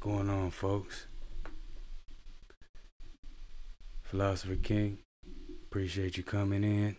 [0.00, 1.06] Going on, folks?
[4.02, 5.00] Philosopher King,
[5.66, 6.96] appreciate you coming in.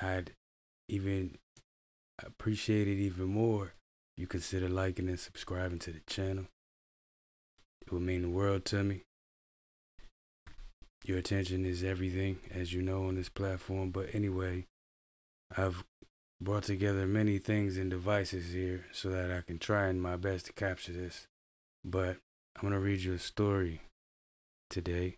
[0.00, 0.32] I'd
[0.88, 1.36] even
[2.24, 3.74] appreciate it even more
[4.16, 6.46] if you consider liking and subscribing to the channel.
[7.82, 9.02] It would mean the world to me.
[11.04, 13.90] Your attention is everything, as you know, on this platform.
[13.90, 14.64] But anyway,
[15.54, 15.84] I've
[16.40, 20.54] brought together many things and devices here so that I can try my best to
[20.54, 21.26] capture this.
[21.84, 22.18] But
[22.56, 23.80] I'm going to read you a story
[24.68, 25.16] today.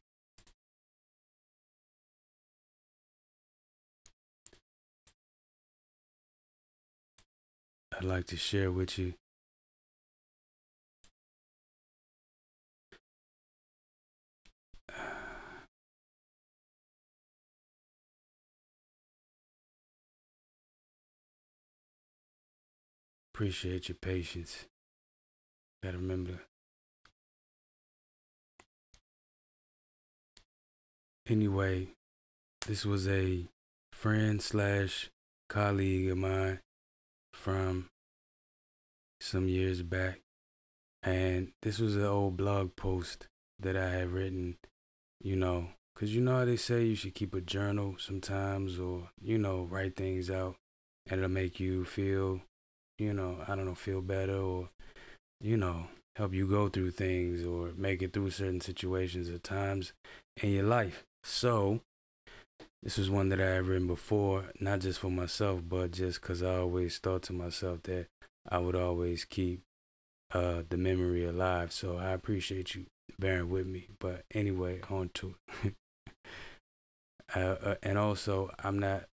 [7.95, 9.15] I'd like to share with you.
[23.35, 24.67] Appreciate your patience.
[25.83, 26.41] Gotta remember.
[31.29, 31.87] Anyway,
[32.67, 33.47] this was a
[33.93, 35.09] friend slash
[35.49, 36.59] colleague of mine
[37.33, 37.89] from
[39.21, 40.19] some years back.
[41.03, 43.29] And this was an old blog post
[43.61, 44.57] that I had written,
[45.21, 49.11] you know, because you know how they say you should keep a journal sometimes or,
[49.21, 50.57] you know, write things out
[51.09, 52.41] and it'll make you feel,
[52.99, 54.71] you know, I don't know, feel better or,
[55.41, 55.87] you know,
[56.17, 59.93] help you go through things or make it through certain situations or times
[60.37, 61.05] in your life.
[61.25, 61.81] So,
[62.83, 66.43] this was one that I had written before, not just for myself, but just because
[66.43, 68.07] I always thought to myself that
[68.49, 69.63] I would always keep
[70.35, 71.73] uh, the memory alive.
[71.73, 72.87] So I appreciate you
[73.19, 73.89] bearing with me.
[74.01, 75.75] But anyway, on to it.
[77.37, 79.05] uh, uh, and also, I'm not,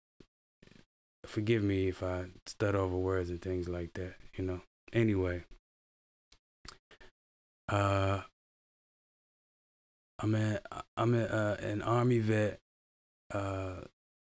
[1.26, 4.62] forgive me if I stutter over words and things like that, you know.
[4.92, 5.44] Anyway,
[7.68, 8.22] uh,
[10.20, 10.60] I'm, a,
[10.98, 12.60] I'm a, uh, an Army vet
[13.34, 13.76] uh,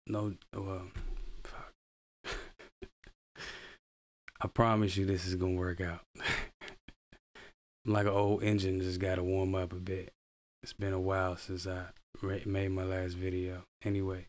[0.06, 0.82] no, well,
[1.44, 1.72] fuck.
[4.40, 6.00] I promise you this is gonna work out.
[6.16, 6.24] I'm
[7.92, 10.12] like an old engine, just gotta warm up a bit.
[10.62, 11.86] It's been a while since I
[12.44, 13.64] made my last video.
[13.84, 14.26] Anyway,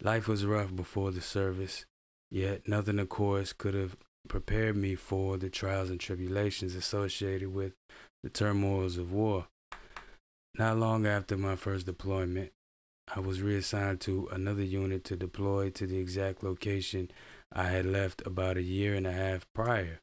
[0.00, 1.84] life was rough before the service,
[2.30, 3.96] yet nothing, of course, could have
[4.28, 7.74] prepared me for the trials and tribulations associated with
[8.24, 9.46] the turmoils of war.
[10.56, 12.52] Not long after my first deployment,
[13.12, 17.10] I was reassigned to another unit to deploy to the exact location
[17.52, 20.00] I had left about a year and a half prior.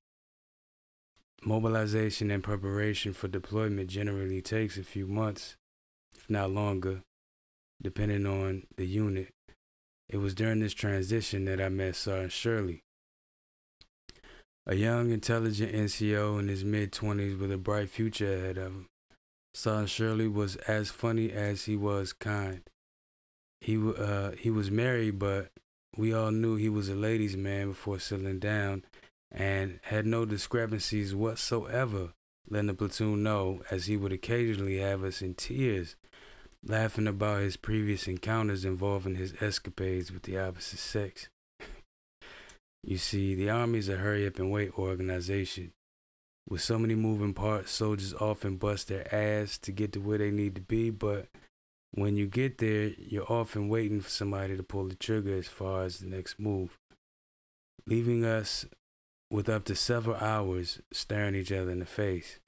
[1.43, 5.55] Mobilization and preparation for deployment generally takes a few months,
[6.13, 7.01] if not longer,
[7.81, 9.29] depending on the unit.
[10.09, 12.83] It was during this transition that I met Sergeant Shirley,
[14.67, 18.90] a young, intelligent NCO in his mid 20s with a bright future ahead of him.
[19.53, 22.61] Sergeant Shirley was as funny as he was kind
[23.61, 25.51] he uh he was married, but
[25.95, 28.83] we all knew he was a ladies' man before settling down,
[29.31, 32.13] and had no discrepancies whatsoever.
[32.49, 35.95] Letting the platoon know, as he would occasionally have us in tears,
[36.65, 41.29] laughing about his previous encounters involving his escapades with the opposite sex.
[42.83, 45.71] you see, the Army is a hurry up and wait organization.
[46.51, 50.31] With so many moving parts, soldiers often bust their ass to get to where they
[50.31, 51.27] need to be, but
[51.91, 55.83] when you get there, you're often waiting for somebody to pull the trigger as far
[55.83, 56.77] as the next move,
[57.87, 58.65] leaving us
[59.31, 62.39] with up to several hours staring each other in the face.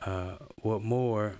[0.00, 1.36] Uh, what more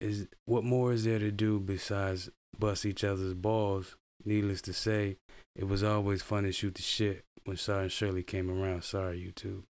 [0.00, 3.96] is what more is there to do besides bust each other's balls?
[4.24, 5.16] Needless to say,
[5.56, 8.84] it was always fun to shoot the shit when Sergeant Shirley came around.
[8.84, 9.64] Sorry, YouTube.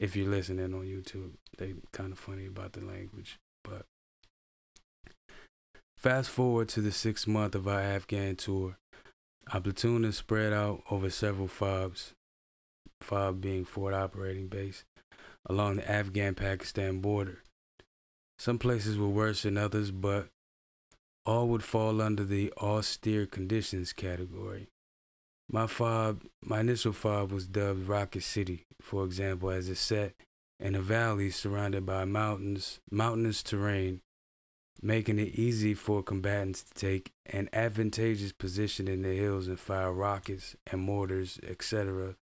[0.00, 3.84] If you're listening on YouTube, they kind of funny about the language, but
[6.00, 8.78] Fast forward to the sixth month of our Afghan tour.
[9.52, 12.12] Our platoon is spread out over several FOBs,
[13.02, 14.84] FOB being Forward Operating Base,
[15.44, 17.42] along the Afghan Pakistan border.
[18.38, 20.28] Some places were worse than others, but
[21.26, 24.68] all would fall under the austere conditions category.
[25.50, 30.14] My FOB, my initial FOB was dubbed Rocket City, for example, as it's set
[30.60, 34.00] in a valley surrounded by mountains, mountainous terrain
[34.82, 39.92] making it easy for combatants to take an advantageous position in the hills and fire
[39.92, 42.14] rockets and mortars, etc.,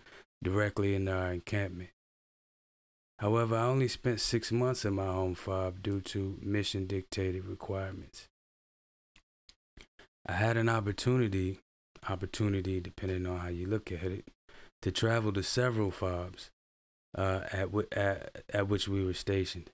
[0.43, 1.91] directly into our encampment.
[3.19, 8.29] However, I only spent six months in my home fob due to mission dictated requirements.
[10.27, 11.61] I had an opportunity,
[12.09, 14.25] opportunity depending on how you look at it,
[14.83, 16.51] to travel to several fobs.
[17.17, 19.71] uh, at, at, at which we were stationed.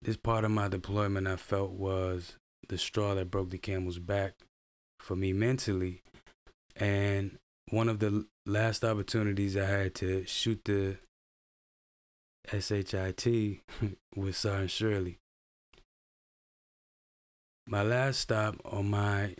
[0.00, 2.36] This part of my deployment I felt was
[2.68, 4.34] the straw that broke the camel's back
[5.00, 6.02] for me mentally.
[6.76, 7.38] And
[7.70, 10.96] one of the last opportunities I had to shoot the
[12.50, 13.60] SHIT
[14.16, 15.18] with Sergeant Shirley.
[17.66, 19.36] My last stop on my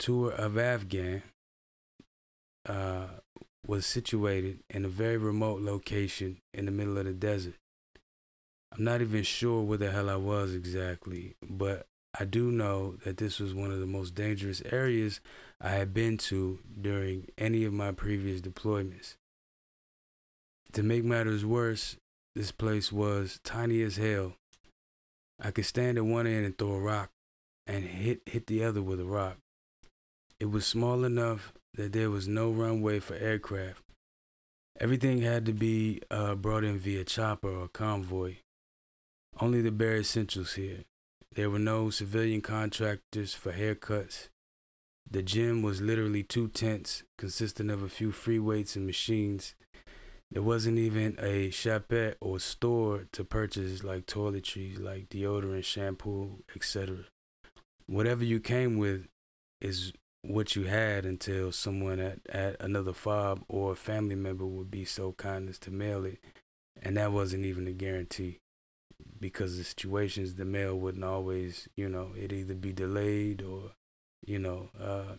[0.00, 1.22] tour of Afghan
[2.66, 3.06] uh,
[3.66, 7.54] was situated in a very remote location in the middle of the desert.
[8.72, 11.86] I'm not even sure where the hell I was exactly, but
[12.18, 15.20] I do know that this was one of the most dangerous areas
[15.60, 19.16] I had been to during any of my previous deployments.
[20.72, 21.96] To make matters worse,
[22.34, 24.34] this place was tiny as hell.
[25.40, 27.10] I could stand at one end and throw a rock
[27.66, 29.36] and hit hit the other with a rock.
[30.40, 33.82] It was small enough that there was no runway for aircraft.
[34.80, 38.36] Everything had to be uh, brought in via chopper or convoy.
[39.38, 40.84] Only the bare essentials here.
[41.34, 44.28] There were no civilian contractors for haircuts.
[45.08, 49.54] The gym was literally two tents consisting of a few free weights and machines.
[50.30, 57.04] There wasn't even a shopette or store to purchase like toiletries, like deodorant, shampoo, etc.
[57.86, 59.08] Whatever you came with
[59.60, 59.92] is
[60.22, 64.84] what you had until someone at, at another fob or a family member would be
[64.84, 66.18] so kind as to mail it.
[66.82, 68.38] And that wasn't even a guarantee
[69.18, 73.72] because the situations the mail wouldn't always, you know, it either be delayed or,
[74.26, 75.16] you know, uh,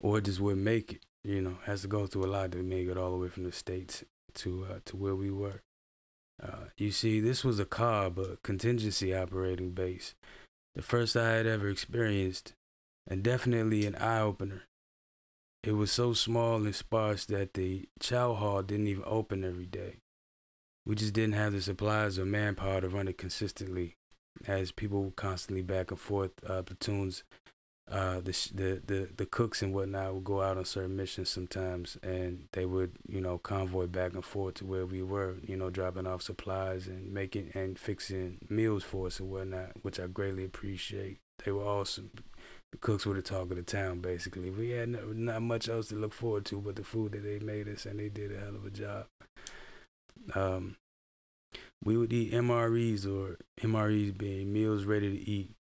[0.00, 1.00] or it just wouldn't make it.
[1.26, 3.44] You know, has to go through a lot to make it all the way from
[3.44, 4.04] the states
[4.34, 5.62] to uh, to where we were.
[6.42, 10.14] Uh, you see, this was a COB, a contingency operating base,
[10.74, 12.52] the first I had ever experienced
[13.06, 14.62] and definitely an eye opener.
[15.62, 19.96] It was so small and sparse that the chow hall didn't even open every day.
[20.84, 23.96] We just didn't have the supplies or manpower to run it consistently,
[24.46, 27.24] as people were constantly back and forth, uh, platoons,
[27.90, 31.98] uh, the, the the the cooks and whatnot would go out on certain missions sometimes,
[32.02, 35.68] and they would you know convoy back and forth to where we were, you know,
[35.68, 40.44] dropping off supplies and making and fixing meals for us and whatnot, which I greatly
[40.44, 41.18] appreciate.
[41.44, 42.10] They were awesome
[42.74, 44.50] the cooks were the talk of the town, basically.
[44.50, 47.38] We had no, not much else to look forward to but the food that they
[47.38, 49.06] made us, and they did a hell of a job.
[50.34, 50.76] Um,
[51.84, 55.52] we would eat MREs or MREs being meals ready to eat,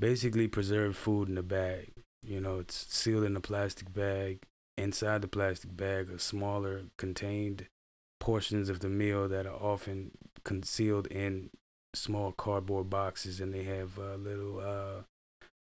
[0.00, 1.92] basically preserved food in a bag.
[2.24, 4.40] You know, it's sealed in a plastic bag.
[4.76, 7.68] Inside the plastic bag are smaller contained
[8.18, 10.10] portions of the meal that are often
[10.44, 11.50] concealed in
[11.94, 15.02] small cardboard boxes, and they have uh, little uh,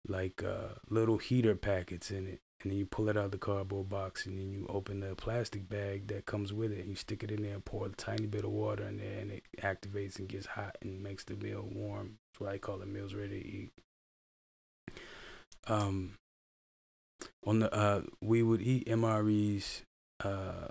[0.08, 2.42] like uh, little heater packets in it.
[2.62, 5.16] And then you pull it out of the cardboard box and then you open the
[5.16, 8.26] plastic bag that comes with it and you stick it in there pour a tiny
[8.26, 11.66] bit of water in there and it activates and gets hot and makes the meal
[11.72, 12.18] warm.
[12.34, 13.72] That's why I call it meals ready to eat.
[15.68, 16.16] Um,
[17.46, 19.84] on the uh, we would eat MREs
[20.22, 20.70] uh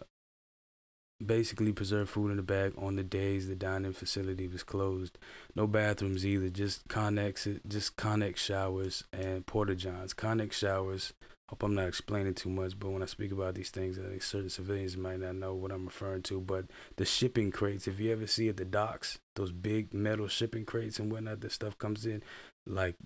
[1.24, 5.18] basically preserve food in the bag on the days the dining facility was closed.
[5.54, 10.14] No bathrooms either, just Connex, just Connex showers and porta johns.
[10.14, 11.12] Connex showers.
[11.48, 14.22] Hope I'm not explaining too much, but when I speak about these things, I think
[14.22, 16.42] certain civilians might not know what I'm referring to.
[16.42, 20.66] But the shipping crates, if you ever see at the docks, those big metal shipping
[20.66, 22.22] crates and whatnot, the stuff comes in,
[22.66, 22.96] like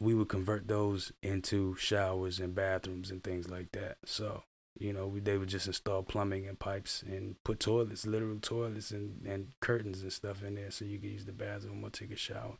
[0.00, 3.98] we would convert those into showers and bathrooms and things like that.
[4.06, 4.44] So
[4.78, 8.90] you know, we, they would just install plumbing and pipes and put toilets, literal toilets
[8.90, 12.10] and, and curtains and stuff in there so you could use the bathroom or take
[12.10, 12.58] a shower.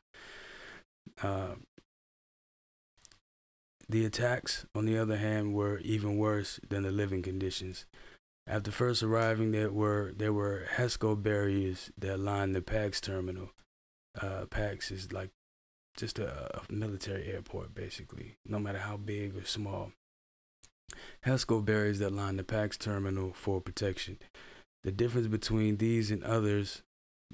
[1.22, 1.54] Uh,
[3.88, 7.84] the attacks, on the other hand, were even worse than the living conditions.
[8.46, 13.50] After first arriving, there were there were HESCO barriers that lined the PAX terminal.
[14.20, 15.30] Uh, PAX is like
[15.96, 19.92] just a, a military airport, basically, no matter how big or small.
[21.24, 24.18] HESCO barriers that line the PAX terminal for protection.
[24.82, 26.82] The difference between these and others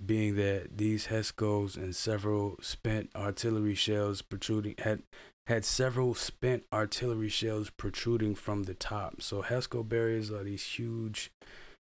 [0.05, 5.03] being that these HESCOs and several spent artillery shells protruding had
[5.47, 9.21] had several spent artillery shells protruding from the top.
[9.21, 11.33] So HESCO barriers are these huge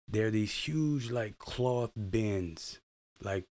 [0.07, 2.79] they're these huge like cloth bins,
[3.21, 3.45] like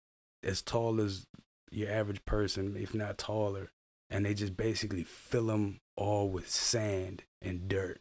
[0.43, 1.25] as tall as
[1.71, 3.71] your average person, if not taller,
[4.09, 7.99] and they just basically fill them all with sand and dirt.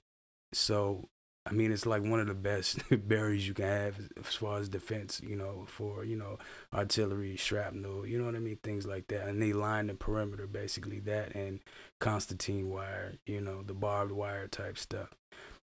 [0.55, 1.09] So,
[1.47, 4.69] I mean, it's like one of the best berries you can have as far as
[4.69, 6.39] defense, you know, for, you know,
[6.73, 8.59] artillery, shrapnel, you know what I mean?
[8.63, 9.27] Things like that.
[9.27, 11.61] And they line the perimeter, basically, that and
[12.01, 15.11] Constantine wire, you know, the barbed wire type stuff.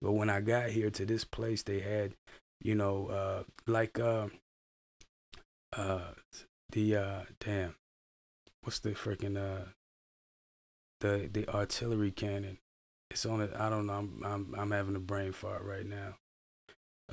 [0.02, 2.14] But when I got here to this place, they had
[2.64, 4.28] you know, uh, like uh,
[5.76, 6.14] uh,
[6.72, 7.76] the uh, damn,
[8.62, 9.66] what's the freaking uh,
[11.02, 12.58] the the artillery cannon?
[13.14, 13.52] It's on it.
[13.56, 13.94] I don't know.
[13.94, 16.16] I'm I'm I'm having a brain fart right now.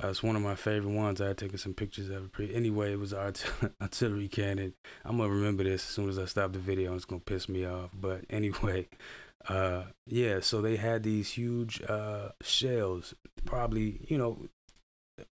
[0.03, 1.21] Uh, it's one of my favorite ones.
[1.21, 2.51] I had taken some pictures of it.
[2.55, 3.45] Anyway, it was art-
[3.81, 4.73] artillery cannon.
[5.05, 6.95] I'm gonna remember this as soon as I stop the video.
[6.95, 7.91] It's gonna piss me off.
[7.93, 8.89] But anyway,
[9.47, 10.39] uh, yeah.
[10.39, 13.13] So they had these huge uh, shells.
[13.45, 14.47] Probably, you know,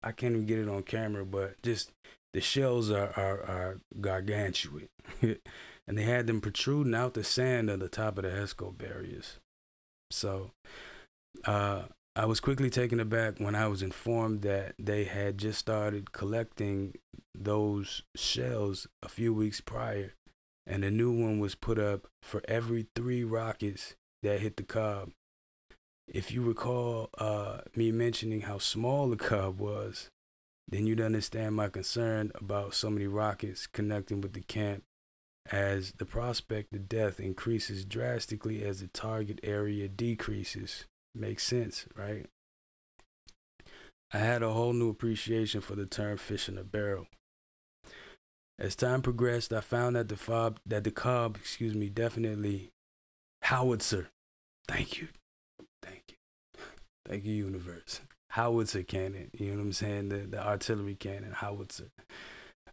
[0.03, 1.93] I can't even get it on camera, but just
[2.35, 4.91] the shells are are, are gargantuan,
[5.23, 9.39] and they had them protruding out the sand on the top of the HESCO barriers.
[10.11, 10.53] So,
[11.45, 11.85] uh,
[12.17, 16.95] I was quickly taken aback when I was informed that they had just started collecting
[17.33, 20.15] those shells a few weeks prior,
[20.67, 25.13] and a new one was put up for every three rockets that hit the COB.
[26.09, 30.11] If you recall uh, me mentioning how small the COB was,
[30.67, 34.83] then you'd understand my concern about so many rockets connecting with the camp,
[35.51, 40.85] as the prospect of death increases drastically as the target area decreases.
[41.15, 42.27] Makes sense, right?
[44.13, 47.07] I had a whole new appreciation for the term fish in a barrel.
[48.59, 52.71] As time progressed, I found that the fob that the cob, excuse me, definitely
[53.43, 54.09] howitzer.
[54.67, 55.09] Thank you.
[55.83, 56.15] Thank you.
[57.07, 58.01] Thank you, universe.
[58.31, 59.31] Howitzer cannon.
[59.33, 60.09] You know what I'm saying?
[60.09, 61.91] The the artillery cannon, howitzer.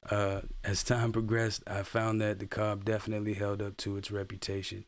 [0.10, 4.86] Uh, as time progressed, I found that the cob definitely held up to its reputation.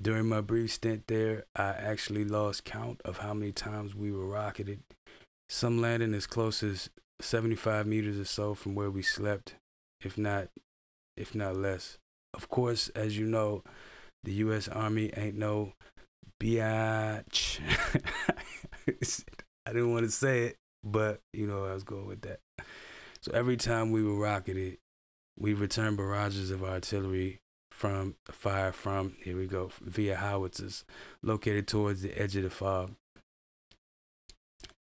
[0.00, 4.26] During my brief stint there, I actually lost count of how many times we were
[4.26, 4.80] rocketed.
[5.48, 6.88] Some landing as close as
[7.20, 9.56] 75 meters or so from where we slept,
[10.00, 10.48] if not,
[11.16, 11.98] if not less.
[12.32, 13.62] Of course, as you know,
[14.24, 14.68] the U.S.
[14.68, 15.72] Army ain't no
[16.40, 17.60] biatch.
[19.66, 22.40] I didn't want to say it, but you know I was going with that.
[23.22, 24.78] So every time we were rocketed,
[25.38, 30.84] we returned barrages of artillery from fire from here we go via howitzers
[31.22, 32.96] located towards the edge of the fob.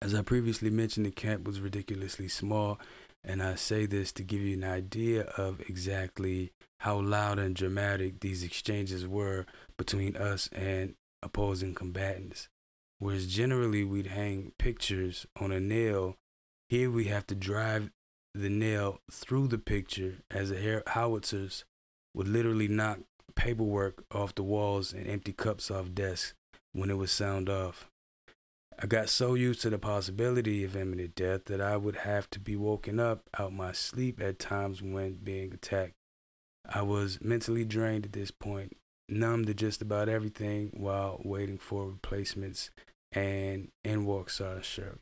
[0.01, 2.79] As I previously mentioned, the camp was ridiculously small,
[3.23, 8.19] and I say this to give you an idea of exactly how loud and dramatic
[8.19, 9.45] these exchanges were
[9.77, 12.49] between us and opposing combatants.
[12.97, 16.17] Whereas generally we'd hang pictures on a nail,
[16.69, 17.91] here we have to drive
[18.33, 21.65] the nail through the picture as the howitzers
[22.13, 22.99] would literally knock
[23.35, 26.33] paperwork off the walls and empty cups off desks
[26.73, 27.89] when it was sound off.
[28.79, 32.39] I got so used to the possibility of imminent death that I would have to
[32.39, 35.93] be woken up out my sleep at times when being attacked.
[36.67, 38.77] I was mentally drained at this point,
[39.09, 42.71] numb to just about everything while waiting for replacements
[43.11, 44.99] and in walks Sergeant Shirley.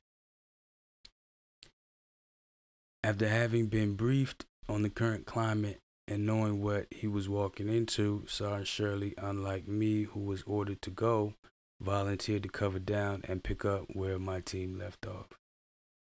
[3.03, 8.25] After having been briefed on the current climate and knowing what he was walking into,
[8.27, 11.35] Sergeant Shirley, unlike me, who was ordered to go,
[11.79, 15.27] volunteered to cover down and pick up where my team left off.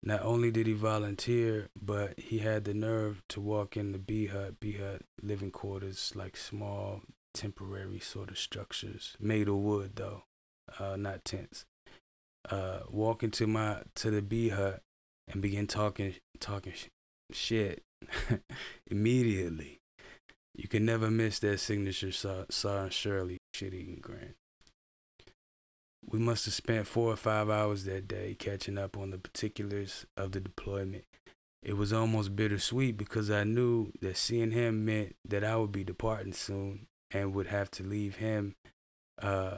[0.02, 4.28] Not only did he volunteer, but he had the nerve to walk in the B
[4.28, 7.02] hut, B hut living quarters, like small,
[7.34, 10.24] temporary sort of structures, made of wood though,
[10.80, 11.66] uh, not tents.
[12.50, 14.82] Uh, walk into my to the B hut
[15.30, 16.88] and begin talking talking sh-
[17.32, 17.84] shit
[18.88, 19.80] immediately.
[20.56, 24.34] You can never miss that signature Sergeant Shirley shit eating grin.
[26.06, 30.06] We must have spent four or five hours that day catching up on the particulars
[30.18, 31.06] of the deployment.
[31.62, 35.84] It was almost bittersweet because I knew that seeing him meant that I would be
[35.84, 38.56] departing soon and would have to leave him
[39.22, 39.58] uh,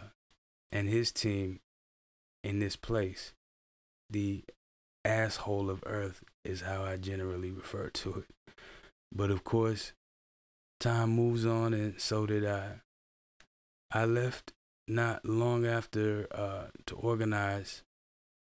[0.72, 1.60] and his team
[2.44, 3.34] in this place.
[4.10, 4.44] The
[5.06, 8.54] asshole of Earth is how I generally refer to it.
[9.14, 9.94] But of course,
[10.82, 12.82] Time moves on, and so did I.
[13.92, 14.52] I left
[14.88, 17.84] not long after uh, to organize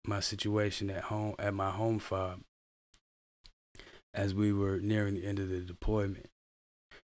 [0.06, 2.44] my situation at home at my home farm
[4.12, 6.26] as we were nearing the end of the deployment.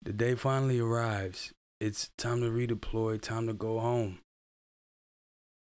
[0.04, 1.54] The day finally arrives.
[1.80, 4.20] It's time to redeploy, time to go home.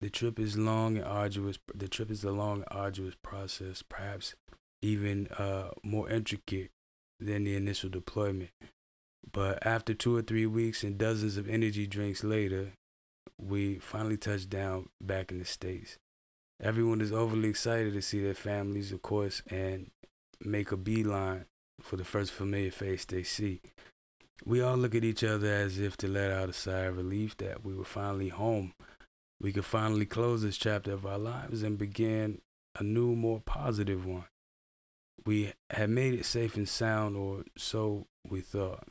[0.02, 1.58] The trip is long and arduous.
[1.74, 4.36] The trip is a long and arduous process, perhaps
[4.82, 6.72] even uh, more intricate
[7.20, 8.52] than the initial deployment.
[9.32, 12.74] But after two or three weeks and dozens of energy drinks later,
[13.40, 15.98] we finally touched down back in the States.
[16.62, 19.92] Everyone is overly excited to see their families, of course, and
[20.44, 21.46] make a beeline
[21.82, 23.62] for the first familiar face they see.
[24.46, 27.38] We all look at each other as if to let out a sigh of relief
[27.38, 28.74] that we were finally home.
[29.40, 32.42] We could finally close this chapter of our lives and begin
[32.78, 34.26] a new, more positive one.
[35.26, 38.88] we had made it safe and sound, or so we thought.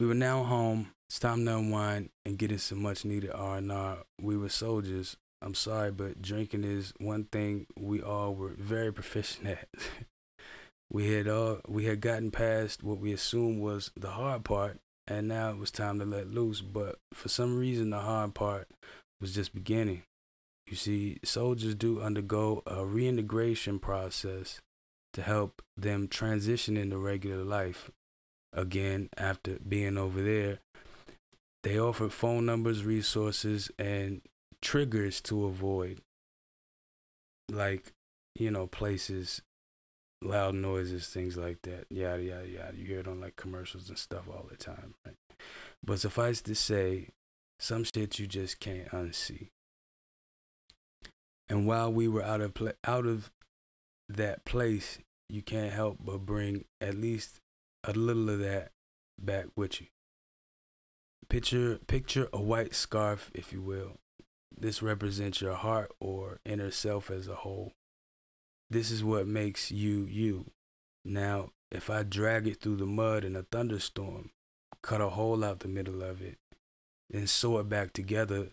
[0.00, 0.92] We were now home.
[1.08, 3.98] It's time to unwind and get in some much needed R&R.
[4.20, 5.16] We were soldiers.
[5.40, 9.68] I'm sorry, but drinking is one thing we all were very proficient at.
[10.90, 15.28] we had all we had gotten past what we assumed was the hard part, and
[15.28, 16.60] now it was time to let loose.
[16.60, 18.68] But for some reason, the hard part
[19.20, 20.02] was just beginning.
[20.66, 24.60] You see, soldiers do undergo a reintegration process
[25.12, 27.90] to help them transition into regular life
[28.52, 30.60] again after being over there.
[31.62, 34.22] They offer phone numbers, resources, and
[34.60, 36.00] triggers to avoid,
[37.50, 37.92] like,
[38.34, 39.42] you know, places,
[40.24, 42.76] loud noises, things like that, yada, yada, yada.
[42.76, 45.16] You hear it on like commercials and stuff all the time, right?
[45.84, 47.08] But suffice to say,
[47.58, 49.48] some shit you just can't unsee.
[51.48, 53.30] And while we were out of pla- out of
[54.08, 57.40] that place, you can't help but bring at least
[57.84, 58.70] a little of that
[59.20, 59.86] back with you.
[61.28, 63.98] Picture picture a white scarf, if you will.
[64.56, 67.72] This represents your heart or inner self as a whole.
[68.74, 70.46] This is what makes you you.
[71.04, 74.32] Now, if I drag it through the mud in a thunderstorm,
[74.82, 76.38] cut a hole out the middle of it,
[77.12, 78.48] and sew it back together,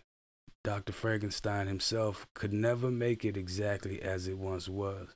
[0.62, 0.92] Dr.
[0.92, 5.08] Frankenstein himself could never make it exactly as it once was.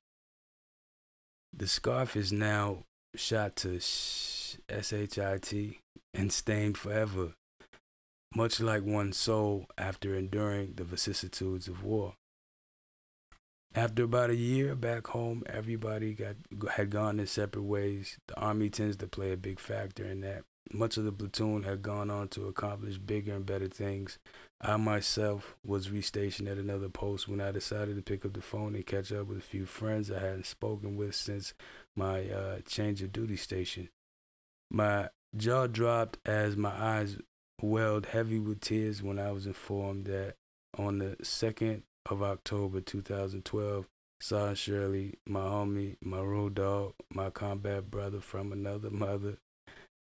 [1.52, 5.78] The scarf is now shot to S-H-I-T
[6.14, 7.34] and stained forever,
[8.34, 12.14] much like one's soul after enduring the vicissitudes of war.
[13.76, 16.36] After about a year back home, everybody got
[16.76, 18.16] had gone their separate ways.
[18.26, 20.44] The army tends to play a big factor in that.
[20.72, 24.18] Much of the platoon had gone on to accomplish bigger and better things.
[24.62, 28.74] I myself was restationed at another post when I decided to pick up the phone
[28.74, 31.52] and catch up with a few friends I hadn't spoken with since
[31.94, 33.90] my uh, change of duty station.
[34.70, 37.18] My jaw dropped as my eyes
[37.60, 40.36] welled heavy with tears when I was informed that
[40.78, 43.86] on the 2nd of October 2012,
[44.20, 49.38] Sergeant Shirley, my homie, my road dog, my combat brother from another mother,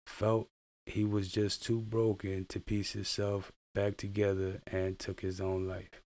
[0.06, 0.48] felt
[0.86, 6.02] he was just too broken to piece himself back together and took his own life.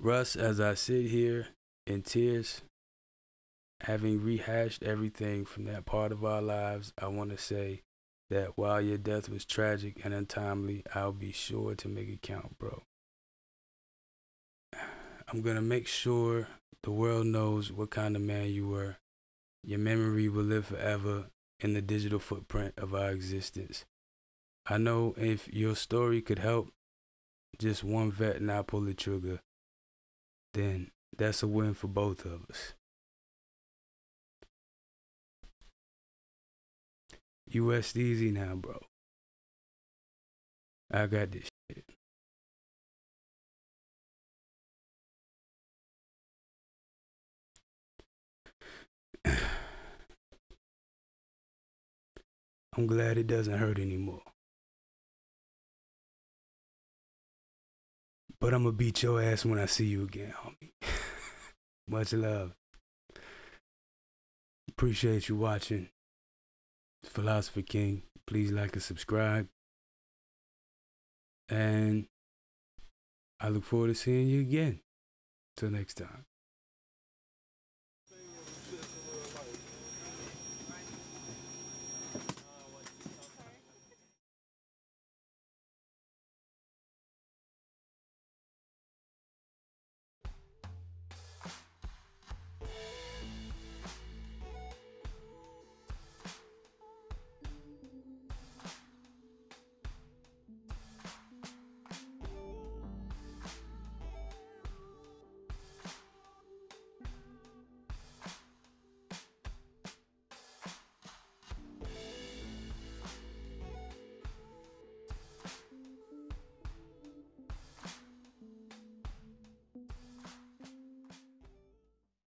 [0.00, 1.48] Russ, as I sit here
[1.86, 2.62] in tears,
[3.82, 7.82] having rehashed everything from that part of our lives, I want to say
[8.30, 12.58] that while your death was tragic and untimely, I'll be sure to make it count,
[12.58, 12.82] bro.
[15.30, 16.48] I'm going to make sure
[16.82, 18.96] the world knows what kind of man you were.
[19.62, 21.26] Your memory will live forever
[21.60, 23.84] in the digital footprint of our existence.
[24.66, 26.70] I know if your story could help
[27.58, 29.40] just one vet not pull the trigger,
[30.54, 32.72] then that's a win for both of us.
[37.46, 38.80] You rest easy now, bro.
[40.90, 41.47] I got this
[52.78, 54.22] I'm glad it doesn't hurt anymore.
[58.40, 60.70] But I'm gonna beat your ass when I see you again, homie.
[61.88, 62.52] Much love.
[64.68, 65.88] Appreciate you watching.
[67.02, 68.04] Philosopher King.
[68.28, 69.48] Please like and subscribe.
[71.48, 72.06] And
[73.40, 74.82] I look forward to seeing you again.
[75.56, 76.26] Till next time.